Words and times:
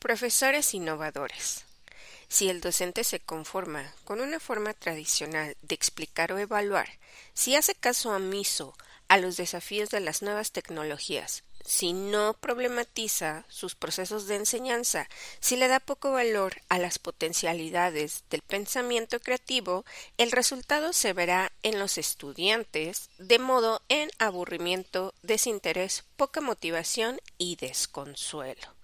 Profesores 0.00 0.72
innovadores. 0.72 1.66
Si 2.26 2.48
el 2.48 2.62
docente 2.62 3.04
se 3.04 3.20
conforma 3.20 3.94
con 4.04 4.22
una 4.22 4.40
forma 4.40 4.72
tradicional 4.72 5.58
de 5.60 5.74
explicar 5.74 6.32
o 6.32 6.38
evaluar, 6.38 6.88
si 7.34 7.54
hace 7.54 7.74
caso 7.74 8.08
omiso 8.08 8.74
a 9.08 9.18
los 9.18 9.36
desafíos 9.36 9.90
de 9.90 10.00
las 10.00 10.22
nuevas 10.22 10.52
tecnologías, 10.52 11.44
si 11.66 11.92
no 11.92 12.32
problematiza 12.32 13.44
sus 13.50 13.74
procesos 13.74 14.26
de 14.26 14.36
enseñanza, 14.36 15.06
si 15.38 15.56
le 15.56 15.68
da 15.68 15.80
poco 15.80 16.12
valor 16.12 16.62
a 16.70 16.78
las 16.78 16.98
potencialidades 16.98 18.24
del 18.30 18.40
pensamiento 18.40 19.20
creativo, 19.20 19.84
el 20.16 20.32
resultado 20.32 20.94
se 20.94 21.12
verá 21.12 21.52
en 21.62 21.78
los 21.78 21.98
estudiantes, 21.98 23.10
de 23.18 23.38
modo 23.38 23.82
en 23.90 24.10
aburrimiento, 24.18 25.12
desinterés, 25.20 26.04
poca 26.16 26.40
motivación 26.40 27.20
y 27.36 27.56
desconsuelo. 27.56 28.79